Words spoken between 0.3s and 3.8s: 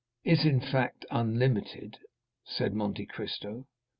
in fact, unlimited," said Monte Cristo.